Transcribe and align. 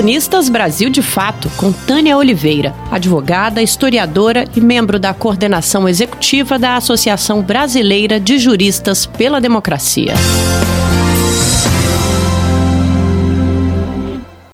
Colunistas 0.00 0.48
Brasil 0.48 0.88
de 0.88 1.02
Fato, 1.02 1.50
com 1.58 1.70
Tânia 1.70 2.16
Oliveira, 2.16 2.74
advogada, 2.90 3.60
historiadora 3.60 4.46
e 4.56 4.58
membro 4.58 4.98
da 4.98 5.12
coordenação 5.12 5.86
executiva 5.86 6.58
da 6.58 6.74
Associação 6.74 7.42
Brasileira 7.42 8.18
de 8.18 8.38
Juristas 8.38 9.04
pela 9.04 9.42
Democracia. 9.42 10.14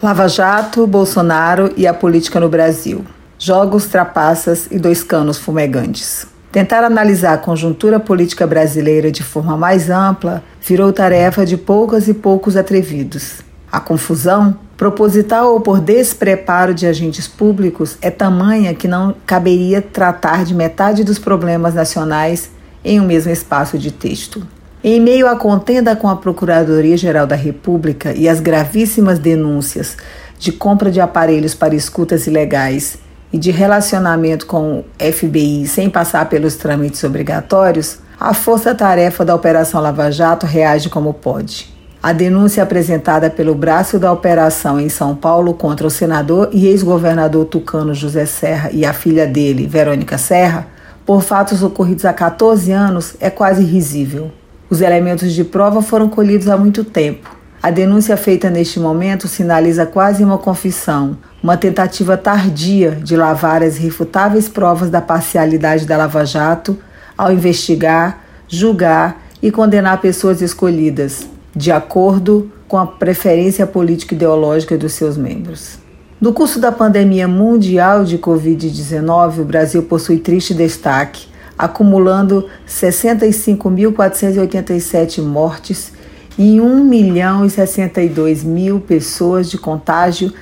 Lava 0.03 0.27
Jato, 0.27 0.85
Bolsonaro 0.85 1.73
e 1.77 1.87
a 1.87 1.95
política 1.95 2.41
no 2.41 2.49
Brasil. 2.49 3.05
Jogos, 3.39 3.87
trapaças 3.87 4.67
e 4.69 4.81
dois 4.81 5.05
canos 5.05 5.39
fumegantes. 5.39 6.27
Tentar 6.51 6.83
analisar 6.83 7.35
a 7.35 7.39
conjuntura 7.39 8.01
política 8.01 8.49
brasileira 8.49 9.13
de 9.13 9.23
forma 9.23 9.57
mais 9.57 9.91
ampla 9.91 10.43
virou 10.61 10.93
tarefa 10.93 11.47
de 11.47 11.57
poucas 11.57 12.09
e 12.09 12.15
poucos 12.15 12.57
atrevidos. 12.57 13.47
A 13.71 13.79
confusão, 13.79 14.66
proposital 14.77 15.53
ou 15.53 15.61
por 15.61 15.81
despreparo 15.81 16.75
de 16.75 16.87
agentes 16.87 17.27
públicos, 17.27 17.97
é 18.03 18.11
tamanha 18.11 18.75
que 18.75 18.87
não 18.87 19.15
caberia 19.25 19.81
tratar 19.81 20.45
de 20.45 20.55
metade 20.55 21.03
dos 21.03 21.19
problemas 21.19 21.75
nacionais 21.75 22.51
em 22.85 23.01
um 23.01 23.07
mesmo 23.07 23.33
espaço 23.33 23.79
de 23.79 23.91
texto. 23.91 24.47
Em 24.85 25.01
meio 25.01 25.27
à 25.27 25.35
contenda 25.35 25.97
com 25.97 26.09
a 26.09 26.17
Procuradoria-Geral 26.17 27.27
da 27.27 27.35
República 27.35 28.13
e 28.13 28.29
as 28.29 28.39
gravíssimas 28.39 29.19
denúncias 29.19 29.97
de 30.39 30.53
compra 30.53 30.91
de 30.91 31.01
aparelhos 31.01 31.55
para 31.55 31.75
escutas 31.75 32.27
ilegais 32.27 32.99
e 33.33 33.39
de 33.39 33.51
relacionamento 33.51 34.47
com 34.47 34.79
o 34.81 34.85
FBI 35.01 35.67
sem 35.67 35.91
passar 35.91 36.29
pelos 36.29 36.55
trâmites 36.57 37.03
obrigatórios, 37.03 37.99
a 38.21 38.33
força-tarefa 38.33 39.25
da 39.25 39.35
Operação 39.35 39.81
Lava 39.81 40.11
Jato 40.11 40.47
reage 40.47 40.89
como 40.89 41.13
pode. 41.13 41.76
A 42.07 42.13
denúncia 42.13 42.63
apresentada 42.63 43.29
pelo 43.29 43.53
braço 43.53 43.99
da 43.99 44.13
operação 44.13 44.79
em 44.79 44.89
São 44.89 45.13
Paulo 45.17 45.53
contra 45.53 45.85
o 45.85 45.91
senador 45.91 46.51
e 46.53 46.69
ex-governador 46.69 47.47
tucano 47.47 47.93
José 47.93 48.25
Serra 48.27 48.71
e 48.73 48.87
a 48.87 48.93
filha 48.93 49.27
dele, 49.27 49.67
Verônica 49.67 50.17
Serra, 50.17 50.69
por 51.05 51.21
fatos 51.21 51.65
ocorridos 51.65 52.05
há 52.05 52.13
14 52.13 52.71
anos, 52.71 53.17
é 53.19 53.29
quase 53.29 53.65
risível. 53.65 54.31
Os 54.71 54.83
elementos 54.83 55.33
de 55.33 55.43
prova 55.43 55.83
foram 55.83 56.09
colhidos 56.09 56.49
há 56.49 56.57
muito 56.57 56.85
tempo. 56.85 57.37
A 57.61 57.73
denúncia 57.73 58.17
feita 58.17 58.49
neste 58.49 58.79
momento 58.79 59.27
sinaliza 59.27 59.85
quase 59.85 60.23
uma 60.23 60.39
confissão, 60.39 61.19
uma 61.43 61.57
tentativa 61.57 62.17
tardia 62.17 62.93
de 62.93 63.17
lavar 63.17 63.65
as 63.65 63.79
irrefutáveis 63.79 64.49
provas 64.49 64.91
da 64.91 65.01
parcialidade 65.01 65.85
da 65.85 65.97
Lava 65.97 66.25
Jato 66.25 66.79
ao 67.19 67.33
investigar, 67.33 68.21
julgar 68.47 69.25
e 69.43 69.51
condenar 69.51 70.01
pessoas 70.01 70.41
escolhidas, 70.41 71.35
de 71.57 71.73
acordo 71.73 72.53
com 72.69 72.77
a 72.77 72.87
preferência 72.87 73.67
política 73.67 74.15
ideológica 74.15 74.77
dos 74.77 74.93
seus 74.93 75.17
membros. 75.17 75.79
No 76.21 76.35
curso 76.35 76.61
da 76.61 76.71
pandemia 76.71 77.27
mundial 77.27 78.05
de 78.05 78.19
Covid-19, 78.19 79.41
o 79.41 79.45
Brasil 79.45 79.83
possui 79.85 80.19
triste 80.19 80.53
destaque, 80.53 81.29
acumulando 81.59 82.47
65.487 82.69 85.23
mortes 85.23 85.95
e 86.39 86.61
1 86.61 86.85
milhão 86.85 87.47
e 87.47 87.51
62 87.51 88.45
mil 88.45 88.79
pessoas 88.81 89.49
de 89.49 89.57
contágio, 89.57 90.35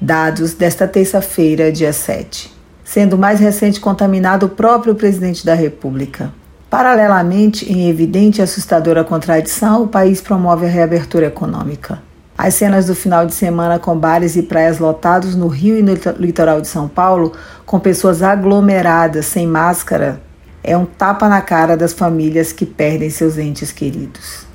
dados 0.00 0.54
desta 0.54 0.86
terça-feira, 0.86 1.72
dia 1.72 1.92
7, 1.92 2.54
sendo 2.84 3.16
o 3.16 3.18
mais 3.18 3.40
recente 3.40 3.80
contaminado 3.80 4.46
o 4.46 4.50
próprio 4.50 4.94
presidente 4.94 5.44
da 5.44 5.54
República. 5.54 6.32
Paralelamente, 6.72 7.70
em 7.70 7.90
evidente 7.90 8.40
e 8.40 8.42
assustadora 8.42 9.04
contradição, 9.04 9.82
o 9.82 9.88
país 9.88 10.22
promove 10.22 10.64
a 10.64 10.68
reabertura 10.70 11.26
econômica. 11.26 12.02
As 12.36 12.54
cenas 12.54 12.86
do 12.86 12.94
final 12.94 13.26
de 13.26 13.34
semana 13.34 13.78
com 13.78 13.94
bares 13.94 14.36
e 14.36 14.42
praias 14.42 14.78
lotados 14.78 15.34
no 15.36 15.48
Rio 15.48 15.76
e 15.76 15.82
no 15.82 15.92
litoral 16.18 16.62
de 16.62 16.68
São 16.68 16.88
Paulo, 16.88 17.34
com 17.66 17.78
pessoas 17.78 18.22
aglomeradas, 18.22 19.26
sem 19.26 19.46
máscara, 19.46 20.22
é 20.64 20.74
um 20.74 20.86
tapa 20.86 21.28
na 21.28 21.42
cara 21.42 21.76
das 21.76 21.92
famílias 21.92 22.54
que 22.54 22.64
perdem 22.64 23.10
seus 23.10 23.36
entes 23.36 23.70
queridos. 23.70 24.46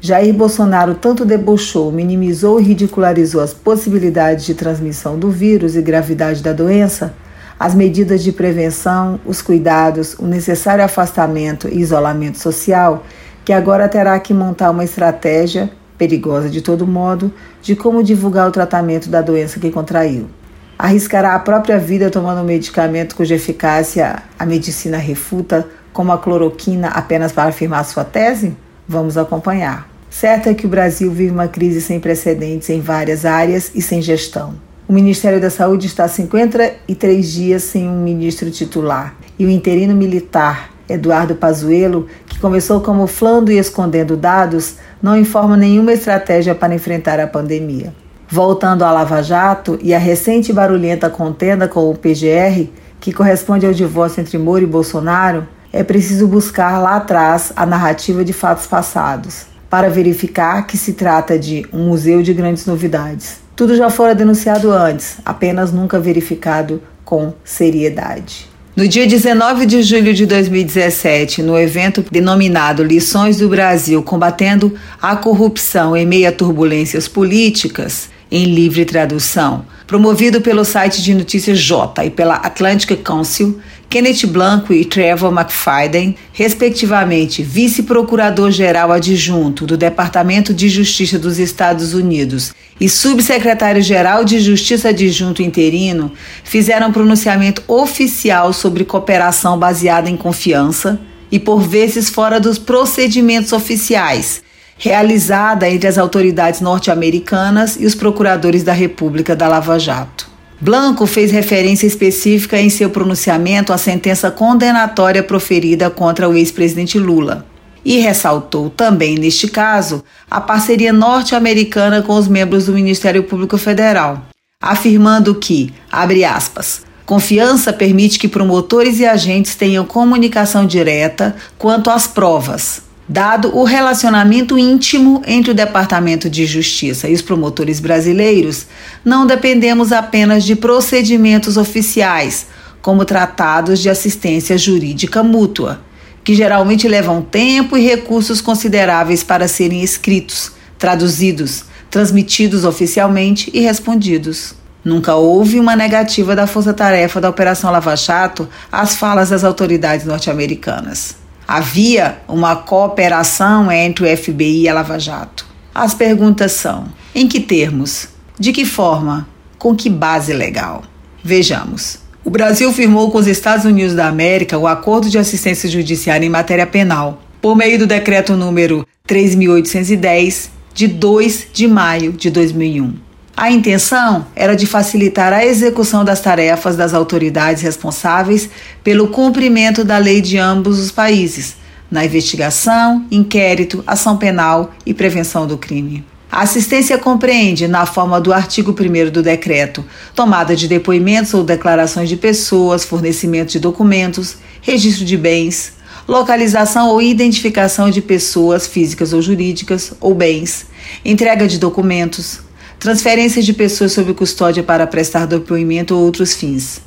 Jair 0.00 0.34
Bolsonaro 0.34 0.96
tanto 0.96 1.24
debochou, 1.24 1.92
minimizou 1.92 2.58
e 2.58 2.64
ridicularizou 2.64 3.40
as 3.40 3.54
possibilidades 3.54 4.44
de 4.44 4.54
transmissão 4.54 5.16
do 5.16 5.30
vírus 5.30 5.76
e 5.76 5.82
gravidade 5.82 6.42
da 6.42 6.52
doença 6.52 7.14
as 7.60 7.74
medidas 7.74 8.22
de 8.22 8.32
prevenção, 8.32 9.20
os 9.26 9.42
cuidados, 9.42 10.14
o 10.18 10.24
necessário 10.26 10.82
afastamento 10.82 11.68
e 11.68 11.78
isolamento 11.78 12.38
social, 12.38 13.04
que 13.44 13.52
agora 13.52 13.86
terá 13.86 14.18
que 14.18 14.32
montar 14.32 14.70
uma 14.70 14.82
estratégia, 14.82 15.70
perigosa 15.98 16.48
de 16.48 16.62
todo 16.62 16.86
modo, 16.86 17.30
de 17.60 17.76
como 17.76 18.02
divulgar 18.02 18.48
o 18.48 18.50
tratamento 18.50 19.10
da 19.10 19.20
doença 19.20 19.60
que 19.60 19.70
contraiu. 19.70 20.30
Arriscará 20.78 21.34
a 21.34 21.38
própria 21.38 21.78
vida 21.78 22.08
tomando 22.08 22.40
um 22.40 22.44
medicamento 22.44 23.14
cuja 23.14 23.34
eficácia 23.34 24.22
a 24.38 24.46
medicina 24.46 24.96
refuta, 24.96 25.68
como 25.92 26.12
a 26.12 26.18
cloroquina, 26.18 26.88
apenas 26.88 27.30
para 27.30 27.50
afirmar 27.50 27.84
sua 27.84 28.04
tese? 28.04 28.56
Vamos 28.88 29.18
acompanhar. 29.18 29.86
Certo 30.08 30.48
é 30.48 30.54
que 30.54 30.64
o 30.64 30.70
Brasil 30.70 31.12
vive 31.12 31.30
uma 31.30 31.46
crise 31.46 31.82
sem 31.82 32.00
precedentes 32.00 32.70
em 32.70 32.80
várias 32.80 33.26
áreas 33.26 33.70
e 33.74 33.82
sem 33.82 34.00
gestão. 34.00 34.69
O 34.90 34.92
Ministério 34.92 35.40
da 35.40 35.50
Saúde 35.50 35.86
está 35.86 36.02
há 36.02 36.08
53 36.08 37.32
dias 37.32 37.62
sem 37.62 37.88
um 37.88 38.02
ministro 38.02 38.50
titular 38.50 39.14
e 39.38 39.46
o 39.46 39.48
interino 39.48 39.94
militar, 39.94 40.70
Eduardo 40.88 41.36
Pazuello, 41.36 42.08
que 42.26 42.40
começou 42.40 42.80
camuflando 42.80 43.52
e 43.52 43.58
escondendo 43.58 44.16
dados, 44.16 44.78
não 45.00 45.16
informa 45.16 45.56
nenhuma 45.56 45.92
estratégia 45.92 46.56
para 46.56 46.74
enfrentar 46.74 47.20
a 47.20 47.28
pandemia. 47.28 47.94
Voltando 48.28 48.82
à 48.82 48.90
Lava 48.90 49.22
Jato 49.22 49.78
e 49.80 49.94
à 49.94 49.98
recente 49.98 50.52
barulhenta 50.52 51.08
contenda 51.08 51.68
com 51.68 51.88
o 51.88 51.96
PGR, 51.96 52.68
que 52.98 53.12
corresponde 53.12 53.66
ao 53.66 53.72
divórcio 53.72 54.20
entre 54.20 54.38
Moro 54.38 54.64
e 54.64 54.66
Bolsonaro, 54.66 55.46
é 55.72 55.84
preciso 55.84 56.26
buscar 56.26 56.80
lá 56.80 56.96
atrás 56.96 57.52
a 57.54 57.64
narrativa 57.64 58.24
de 58.24 58.32
fatos 58.32 58.66
passados, 58.66 59.46
para 59.70 59.88
verificar 59.88 60.66
que 60.66 60.76
se 60.76 60.94
trata 60.94 61.38
de 61.38 61.64
um 61.72 61.84
museu 61.84 62.22
de 62.22 62.34
grandes 62.34 62.66
novidades. 62.66 63.40
Tudo 63.54 63.76
já 63.76 63.88
fora 63.88 64.14
denunciado 64.14 64.72
antes, 64.72 65.18
apenas 65.24 65.72
nunca 65.72 66.00
verificado 66.00 66.82
com 67.04 67.32
seriedade. 67.44 68.50
No 68.74 68.88
dia 68.88 69.06
19 69.06 69.66
de 69.66 69.82
julho 69.82 70.14
de 70.14 70.26
2017, 70.26 71.42
no 71.42 71.58
evento 71.58 72.04
denominado 72.10 72.82
Lições 72.82 73.36
do 73.36 73.48
Brasil 73.48 74.02
combatendo 74.02 74.74
a 75.00 75.14
corrupção 75.16 75.96
em 75.96 76.06
meio 76.06 76.28
a 76.28 76.32
turbulências 76.32 77.06
políticas, 77.06 78.08
em 78.30 78.44
livre 78.44 78.84
tradução, 78.84 79.64
promovido 79.86 80.40
pelo 80.40 80.64
site 80.64 81.02
de 81.02 81.12
notícias 81.12 81.58
J 81.58 82.04
e 82.04 82.10
pela 82.10 82.36
Atlantic 82.36 83.02
Council, 83.02 83.60
Kenneth 83.90 84.24
Blanco 84.28 84.72
e 84.72 84.84
Trevor 84.84 85.32
McFadden, 85.32 86.14
respectivamente 86.32 87.42
vice-procurador-geral 87.42 88.92
adjunto 88.92 89.66
do 89.66 89.76
Departamento 89.76 90.54
de 90.54 90.68
Justiça 90.68 91.18
dos 91.18 91.40
Estados 91.40 91.92
Unidos 91.92 92.54
e 92.80 92.88
subsecretário-geral 92.88 94.24
de 94.24 94.38
Justiça 94.38 94.90
adjunto 94.90 95.42
interino, 95.42 96.12
fizeram 96.44 96.92
pronunciamento 96.92 97.64
oficial 97.66 98.52
sobre 98.52 98.84
cooperação 98.84 99.58
baseada 99.58 100.08
em 100.08 100.16
confiança 100.16 101.00
e 101.28 101.40
por 101.40 101.60
vezes 101.60 102.08
fora 102.08 102.38
dos 102.38 102.60
procedimentos 102.60 103.52
oficiais 103.52 104.40
realizada 104.78 105.68
entre 105.68 105.86
as 105.86 105.98
autoridades 105.98 106.62
norte-americanas 106.62 107.76
e 107.78 107.84
os 107.84 107.94
procuradores 107.94 108.62
da 108.62 108.72
República 108.72 109.36
da 109.36 109.46
Lava 109.46 109.78
Jato. 109.78 110.29
Blanco 110.62 111.06
fez 111.06 111.30
referência 111.30 111.86
específica 111.86 112.60
em 112.60 112.68
seu 112.68 112.90
pronunciamento 112.90 113.72
à 113.72 113.78
sentença 113.78 114.30
condenatória 114.30 115.22
proferida 115.22 115.88
contra 115.88 116.28
o 116.28 116.36
ex-presidente 116.36 116.98
Lula. 116.98 117.46
E 117.82 117.96
ressaltou 117.96 118.68
também, 118.68 119.16
neste 119.16 119.48
caso, 119.48 120.04
a 120.30 120.38
parceria 120.38 120.92
norte-americana 120.92 122.02
com 122.02 122.14
os 122.14 122.28
membros 122.28 122.66
do 122.66 122.74
Ministério 122.74 123.24
Público 123.24 123.56
Federal, 123.56 124.22
afirmando 124.60 125.34
que, 125.34 125.72
abre 125.90 126.26
aspas, 126.26 126.82
confiança 127.06 127.72
permite 127.72 128.18
que 128.18 128.28
promotores 128.28 129.00
e 129.00 129.06
agentes 129.06 129.54
tenham 129.54 129.86
comunicação 129.86 130.66
direta 130.66 131.34
quanto 131.56 131.88
às 131.88 132.06
provas, 132.06 132.82
Dado 133.12 133.58
o 133.58 133.64
relacionamento 133.64 134.56
íntimo 134.56 135.20
entre 135.26 135.50
o 135.50 135.54
Departamento 135.54 136.30
de 136.30 136.46
Justiça 136.46 137.08
e 137.08 137.12
os 137.12 137.20
promotores 137.20 137.80
brasileiros, 137.80 138.68
não 139.04 139.26
dependemos 139.26 139.90
apenas 139.90 140.44
de 140.44 140.54
procedimentos 140.54 141.56
oficiais, 141.56 142.46
como 142.80 143.04
tratados 143.04 143.80
de 143.80 143.90
assistência 143.90 144.56
jurídica 144.56 145.24
mútua, 145.24 145.80
que 146.22 146.36
geralmente 146.36 146.86
levam 146.86 147.20
tempo 147.20 147.76
e 147.76 147.84
recursos 147.84 148.40
consideráveis 148.40 149.24
para 149.24 149.48
serem 149.48 149.82
escritos, 149.82 150.52
traduzidos, 150.78 151.64
transmitidos 151.90 152.64
oficialmente 152.64 153.50
e 153.52 153.58
respondidos. 153.58 154.54
Nunca 154.84 155.16
houve 155.16 155.58
uma 155.58 155.74
negativa 155.74 156.36
da 156.36 156.46
força-tarefa 156.46 157.20
da 157.20 157.28
Operação 157.28 157.72
Lava 157.72 157.96
Jato 157.96 158.48
às 158.70 158.94
falas 158.94 159.30
das 159.30 159.42
autoridades 159.42 160.06
norte-americanas. 160.06 161.18
Havia 161.52 162.18
uma 162.28 162.54
cooperação 162.54 163.72
entre 163.72 164.04
o 164.04 164.16
FBI 164.16 164.62
e 164.62 164.68
a 164.68 164.74
Lava 164.74 165.00
Jato. 165.00 165.44
As 165.74 165.94
perguntas 165.94 166.52
são: 166.52 166.84
em 167.12 167.26
que 167.26 167.40
termos? 167.40 168.08
De 168.38 168.52
que 168.52 168.64
forma? 168.64 169.26
com 169.58 169.74
que 169.76 169.90
base 169.90 170.32
legal? 170.32 170.82
Vejamos. 171.22 171.98
O 172.24 172.30
Brasil 172.30 172.72
firmou 172.72 173.10
com 173.10 173.18
os 173.18 173.26
Estados 173.26 173.64
Unidos 173.64 173.94
da 173.94 174.06
América 174.06 174.56
o 174.56 174.66
Acordo 174.66 175.10
de 175.10 175.18
Assistência 175.18 175.68
Judiciária 175.68 176.24
em 176.24 176.30
Matéria 176.30 176.66
Penal, 176.66 177.20
por 177.42 177.54
meio 177.56 177.78
do 177.78 177.86
decreto 177.86 178.36
número 178.36 178.86
3810, 179.06 180.50
de 180.72 180.86
2 180.86 181.48
de 181.52 181.66
maio 181.66 182.12
de 182.12 182.30
2001. 182.30 183.09
A 183.40 183.50
intenção 183.50 184.26
era 184.36 184.54
de 184.54 184.66
facilitar 184.66 185.32
a 185.32 185.42
execução 185.42 186.04
das 186.04 186.20
tarefas 186.20 186.76
das 186.76 186.92
autoridades 186.92 187.62
responsáveis 187.62 188.50
pelo 188.84 189.08
cumprimento 189.08 189.82
da 189.82 189.96
lei 189.96 190.20
de 190.20 190.36
ambos 190.36 190.78
os 190.78 190.92
países, 190.92 191.56
na 191.90 192.04
investigação, 192.04 193.06
inquérito, 193.10 193.82
ação 193.86 194.18
penal 194.18 194.72
e 194.84 194.92
prevenção 194.92 195.46
do 195.46 195.56
crime. 195.56 196.04
A 196.30 196.42
assistência 196.42 196.98
compreende, 196.98 197.66
na 197.66 197.86
forma 197.86 198.20
do 198.20 198.30
artigo 198.30 198.72
1 198.78 199.10
do 199.10 199.22
decreto, 199.22 199.82
tomada 200.14 200.54
de 200.54 200.68
depoimentos 200.68 201.32
ou 201.32 201.42
declarações 201.42 202.10
de 202.10 202.18
pessoas, 202.18 202.84
fornecimento 202.84 203.52
de 203.52 203.58
documentos, 203.58 204.36
registro 204.60 205.06
de 205.06 205.16
bens, 205.16 205.72
localização 206.06 206.90
ou 206.90 207.00
identificação 207.00 207.88
de 207.88 208.02
pessoas 208.02 208.66
físicas 208.66 209.14
ou 209.14 209.22
jurídicas 209.22 209.94
ou 209.98 210.14
bens, 210.14 210.66
entrega 211.02 211.48
de 211.48 211.58
documentos, 211.58 212.49
transferência 212.80 213.42
de 213.42 213.52
pessoas 213.52 213.92
sob 213.92 214.14
custódia 214.14 214.62
para 214.62 214.86
prestar 214.86 215.26
depoimento 215.26 215.94
ou 215.94 216.02
outros 216.02 216.34
fins, 216.34 216.80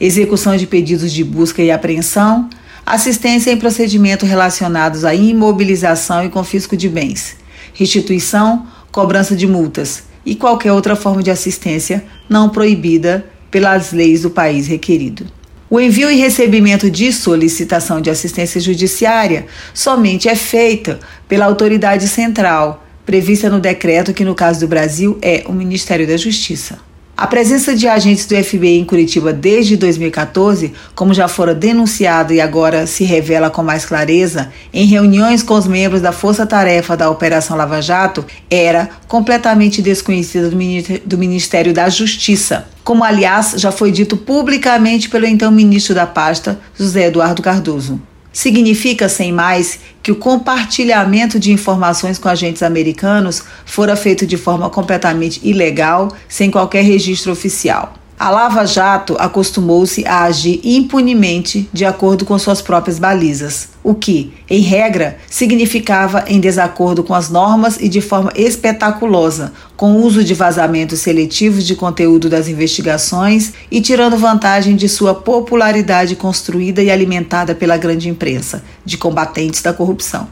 execução 0.00 0.56
de 0.56 0.66
pedidos 0.66 1.12
de 1.12 1.22
busca 1.22 1.62
e 1.62 1.70
apreensão, 1.70 2.50
assistência 2.84 3.52
em 3.52 3.56
procedimentos 3.56 4.28
relacionados 4.28 5.04
à 5.04 5.14
imobilização 5.14 6.24
e 6.24 6.28
confisco 6.28 6.76
de 6.76 6.88
bens, 6.88 7.36
restituição 7.72 8.66
cobrança 8.90 9.36
de 9.36 9.46
multas 9.46 10.02
e 10.24 10.34
qualquer 10.34 10.72
outra 10.72 10.96
forma 10.96 11.22
de 11.22 11.30
assistência 11.30 12.04
não 12.28 12.48
proibida 12.48 13.24
pelas 13.48 13.92
leis 13.92 14.22
do 14.22 14.30
país 14.30 14.66
requerido. 14.66 15.26
O 15.70 15.78
envio 15.78 16.10
e 16.10 16.16
recebimento 16.16 16.90
de 16.90 17.12
solicitação 17.12 18.00
de 18.00 18.10
assistência 18.10 18.60
judiciária 18.60 19.46
somente 19.72 20.28
é 20.28 20.34
feita 20.34 20.98
pela 21.28 21.44
autoridade 21.44 22.08
central, 22.08 22.85
prevista 23.06 23.48
no 23.48 23.60
decreto 23.60 24.12
que, 24.12 24.24
no 24.24 24.34
caso 24.34 24.60
do 24.60 24.68
Brasil, 24.68 25.16
é 25.22 25.44
o 25.46 25.52
Ministério 25.52 26.06
da 26.06 26.16
Justiça. 26.16 26.78
A 27.16 27.26
presença 27.26 27.74
de 27.74 27.88
agentes 27.88 28.26
do 28.26 28.36
FBI 28.36 28.78
em 28.78 28.84
Curitiba 28.84 29.32
desde 29.32 29.74
2014, 29.74 30.74
como 30.94 31.14
já 31.14 31.26
fora 31.26 31.54
denunciado 31.54 32.34
e 32.34 32.42
agora 32.42 32.86
se 32.86 33.04
revela 33.04 33.48
com 33.48 33.62
mais 33.62 33.86
clareza, 33.86 34.52
em 34.70 34.84
reuniões 34.84 35.42
com 35.42 35.54
os 35.54 35.66
membros 35.66 36.02
da 36.02 36.12
Força 36.12 36.44
Tarefa 36.44 36.94
da 36.94 37.08
Operação 37.08 37.56
Lava 37.56 37.80
Jato, 37.80 38.22
era 38.50 38.90
completamente 39.08 39.80
desconhecida 39.80 40.50
do 40.50 41.16
Ministério 41.16 41.72
da 41.72 41.88
Justiça, 41.88 42.68
como 42.84 43.02
aliás 43.02 43.54
já 43.56 43.72
foi 43.72 43.90
dito 43.90 44.18
publicamente 44.18 45.08
pelo 45.08 45.24
então 45.24 45.50
ministro 45.50 45.94
da 45.94 46.06
pasta, 46.06 46.60
José 46.78 47.06
Eduardo 47.06 47.40
Cardoso. 47.40 47.98
Significa, 48.36 49.08
sem 49.08 49.32
mais, 49.32 49.78
que 50.02 50.12
o 50.12 50.16
compartilhamento 50.16 51.40
de 51.40 51.50
informações 51.50 52.18
com 52.18 52.28
agentes 52.28 52.62
americanos 52.62 53.42
fora 53.64 53.96
feito 53.96 54.26
de 54.26 54.36
forma 54.36 54.68
completamente 54.68 55.40
ilegal, 55.42 56.14
sem 56.28 56.50
qualquer 56.50 56.82
registro 56.84 57.32
oficial. 57.32 57.94
A 58.18 58.30
Lava 58.30 58.64
Jato 58.64 59.14
acostumou-se 59.18 60.06
a 60.06 60.22
agir 60.22 60.58
impunemente 60.64 61.68
de 61.70 61.84
acordo 61.84 62.24
com 62.24 62.38
suas 62.38 62.62
próprias 62.62 62.98
balizas, 62.98 63.68
o 63.84 63.94
que, 63.94 64.32
em 64.48 64.62
regra, 64.62 65.18
significava 65.28 66.24
em 66.26 66.40
desacordo 66.40 67.04
com 67.04 67.12
as 67.12 67.28
normas 67.28 67.76
e 67.78 67.90
de 67.90 68.00
forma 68.00 68.32
espetaculosa, 68.34 69.52
com 69.76 69.92
o 69.92 70.02
uso 70.02 70.24
de 70.24 70.32
vazamentos 70.32 71.00
seletivos 71.00 71.66
de 71.66 71.74
conteúdo 71.74 72.30
das 72.30 72.48
investigações 72.48 73.52
e 73.70 73.82
tirando 73.82 74.16
vantagem 74.16 74.76
de 74.76 74.88
sua 74.88 75.14
popularidade 75.14 76.16
construída 76.16 76.82
e 76.82 76.90
alimentada 76.90 77.54
pela 77.54 77.76
grande 77.76 78.08
imprensa, 78.08 78.64
de 78.82 78.96
combatentes 78.96 79.60
da 79.60 79.74
corrupção. 79.74 80.26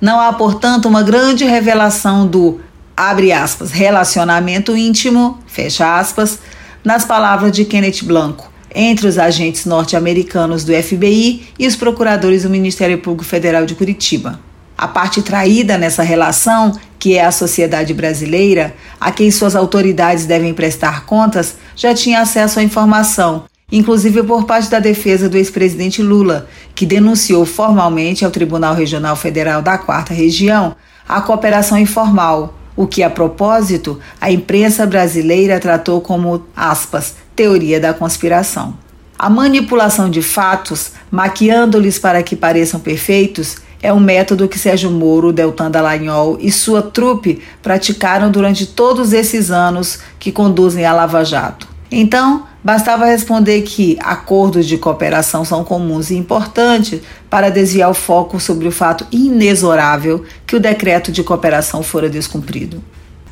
Não 0.00 0.18
há, 0.18 0.32
portanto, 0.32 0.88
uma 0.88 1.04
grande 1.04 1.44
revelação 1.44 2.26
do 2.26 2.58
abre 2.96 3.32
aspas, 3.32 3.70
relacionamento 3.70 4.76
íntimo, 4.76 5.38
fecha 5.46 5.96
aspas, 5.96 6.38
nas 6.84 7.04
palavras 7.04 7.52
de 7.52 7.64
Kenneth 7.64 8.02
Blanco, 8.02 8.50
entre 8.74 9.06
os 9.06 9.18
agentes 9.18 9.64
norte-americanos 9.64 10.64
do 10.64 10.72
FBI 10.72 11.48
e 11.58 11.66
os 11.66 11.76
procuradores 11.76 12.42
do 12.42 12.50
Ministério 12.50 12.98
Público 12.98 13.24
Federal 13.24 13.66
de 13.66 13.74
Curitiba. 13.74 14.40
A 14.76 14.88
parte 14.88 15.20
traída 15.20 15.76
nessa 15.76 16.02
relação, 16.02 16.72
que 16.98 17.16
é 17.16 17.24
a 17.24 17.32
sociedade 17.32 17.92
brasileira, 17.92 18.74
a 18.98 19.10
quem 19.10 19.30
suas 19.30 19.54
autoridades 19.54 20.24
devem 20.24 20.54
prestar 20.54 21.04
contas, 21.04 21.56
já 21.76 21.94
tinha 21.94 22.20
acesso 22.20 22.60
à 22.60 22.62
informação, 22.62 23.44
inclusive 23.70 24.22
por 24.22 24.44
parte 24.44 24.70
da 24.70 24.78
defesa 24.80 25.28
do 25.28 25.36
ex-presidente 25.36 26.02
Lula, 26.02 26.48
que 26.74 26.86
denunciou 26.86 27.44
formalmente 27.44 28.24
ao 28.24 28.30
Tribunal 28.30 28.74
Regional 28.74 29.16
Federal 29.16 29.60
da 29.60 29.76
Quarta 29.76 30.14
Região 30.14 30.74
a 31.06 31.20
cooperação 31.20 31.76
informal, 31.76 32.54
o 32.76 32.86
que, 32.86 33.02
a 33.02 33.10
propósito, 33.10 33.98
a 34.20 34.30
imprensa 34.30 34.86
brasileira 34.86 35.58
tratou 35.58 36.00
como, 36.00 36.44
aspas, 36.56 37.16
teoria 37.34 37.80
da 37.80 37.92
conspiração. 37.92 38.74
A 39.18 39.28
manipulação 39.28 40.08
de 40.08 40.22
fatos, 40.22 40.92
maquiando-lhes 41.10 41.98
para 41.98 42.22
que 42.22 42.34
pareçam 42.34 42.80
perfeitos, 42.80 43.56
é 43.82 43.92
um 43.92 44.00
método 44.00 44.48
que 44.48 44.58
Sérgio 44.58 44.90
Moro, 44.90 45.32
Deltan 45.32 45.70
Dallagnol 45.70 46.38
e 46.40 46.52
sua 46.52 46.82
trupe 46.82 47.40
praticaram 47.62 48.30
durante 48.30 48.66
todos 48.66 49.12
esses 49.12 49.50
anos 49.50 50.00
que 50.18 50.30
conduzem 50.30 50.84
a 50.84 50.92
Lava 50.92 51.24
Jato. 51.24 51.66
Então, 51.90 52.46
bastava 52.62 53.06
responder 53.06 53.62
que 53.62 53.98
acordos 54.00 54.66
de 54.66 54.76
cooperação 54.76 55.44
são 55.44 55.64
comuns 55.64 56.10
e 56.10 56.16
importantes 56.16 57.00
para 57.28 57.50
desviar 57.50 57.90
o 57.90 57.94
foco 57.94 58.38
sobre 58.38 58.68
o 58.68 58.72
fato 58.72 59.06
inexorável 59.10 60.24
que 60.46 60.56
o 60.56 60.60
decreto 60.60 61.10
de 61.10 61.22
cooperação 61.22 61.82
fora 61.82 62.08
descumprido. 62.08 62.82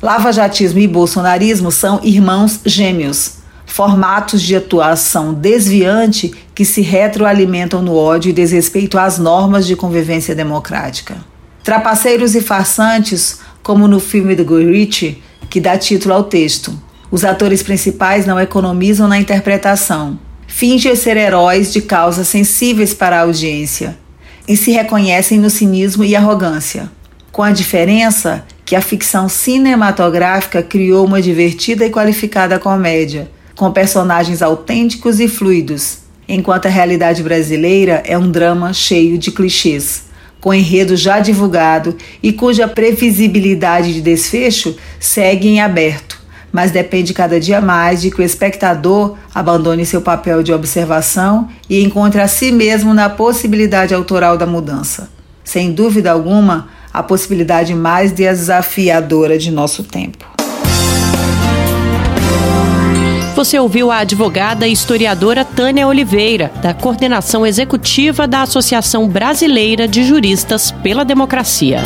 Lava-jatismo 0.01 0.79
e 0.79 0.87
bolsonarismo 0.87 1.71
são 1.71 1.99
irmãos 2.03 2.61
gêmeos, 2.65 3.39
formatos 3.65 4.41
de 4.41 4.55
atuação 4.55 5.33
desviante 5.33 6.33
que 6.55 6.65
se 6.65 6.81
retroalimentam 6.81 7.81
no 7.81 7.95
ódio 7.95 8.29
e 8.29 8.33
desrespeito 8.33 8.97
às 8.97 9.19
normas 9.19 9.67
de 9.67 9.75
convivência 9.75 10.33
democrática. 10.33 11.17
Trapaceiros 11.63 12.33
e 12.33 12.41
farsantes, 12.41 13.39
como 13.61 13.87
no 13.87 13.99
filme 13.99 14.35
do 14.35 14.45
Guy 14.45 14.65
Ritchie, 14.65 15.21
que 15.49 15.59
dá 15.59 15.77
título 15.77 16.15
ao 16.15 16.23
texto, 16.23 16.73
os 17.11 17.25
atores 17.25 17.63
principais 17.63 18.25
não 18.25 18.39
economizam 18.39 19.07
na 19.07 19.17
interpretação. 19.17 20.19
Fingem 20.47 20.95
ser 20.95 21.17
heróis 21.17 21.71
de 21.73 21.81
causas 21.81 22.27
sensíveis 22.27 22.93
para 22.93 23.17
a 23.17 23.21
audiência 23.21 23.97
e 24.47 24.55
se 24.57 24.71
reconhecem 24.71 25.39
no 25.39 25.49
cinismo 25.49 26.03
e 26.03 26.15
arrogância. 26.15 26.91
Com 27.31 27.43
a 27.43 27.51
diferença 27.51 28.43
que 28.65 28.75
a 28.75 28.81
ficção 28.81 29.29
cinematográfica 29.29 30.61
criou 30.61 31.05
uma 31.05 31.21
divertida 31.21 31.85
e 31.85 31.89
qualificada 31.89 32.59
comédia, 32.59 33.29
com 33.55 33.71
personagens 33.71 34.41
autênticos 34.41 35.19
e 35.19 35.27
fluidos, 35.27 35.99
enquanto 36.27 36.67
a 36.67 36.69
realidade 36.69 37.23
brasileira 37.23 38.03
é 38.05 38.17
um 38.17 38.29
drama 38.29 38.73
cheio 38.73 39.17
de 39.17 39.31
clichês, 39.31 40.03
com 40.39 40.53
enredo 40.53 40.95
já 40.95 41.19
divulgado 41.19 41.95
e 42.21 42.31
cuja 42.31 42.67
previsibilidade 42.67 43.93
de 43.93 44.01
desfecho 44.01 44.75
segue 44.99 45.47
em 45.47 45.61
aberto 45.61 46.18
mas 46.51 46.71
depende 46.71 47.13
cada 47.13 47.39
dia 47.39 47.61
mais 47.61 48.01
de 48.01 48.11
que 48.11 48.21
o 48.21 48.23
espectador 48.23 49.15
abandone 49.33 49.85
seu 49.85 50.01
papel 50.01 50.41
de 50.43 50.51
observação 50.51 51.47
e 51.69 51.83
encontre 51.83 52.21
a 52.21 52.27
si 52.27 52.51
mesmo 52.51 52.93
na 52.93 53.09
possibilidade 53.09 53.93
autoral 53.93 54.37
da 54.37 54.45
mudança. 54.45 55.09
Sem 55.43 55.71
dúvida 55.71 56.11
alguma, 56.11 56.67
a 56.93 57.01
possibilidade 57.03 57.73
mais 57.73 58.11
desafiadora 58.11 59.37
de 59.37 59.51
nosso 59.51 59.83
tempo. 59.83 60.25
Você 63.35 63.57
ouviu 63.57 63.89
a 63.89 63.99
advogada 63.99 64.67
e 64.67 64.73
historiadora 64.73 65.45
Tânia 65.45 65.87
Oliveira, 65.87 66.51
da 66.61 66.73
coordenação 66.73 67.47
executiva 67.47 68.27
da 68.27 68.41
Associação 68.41 69.07
Brasileira 69.07 69.87
de 69.87 70.03
Juristas 70.03 70.71
pela 70.71 71.05
Democracia. 71.05 71.81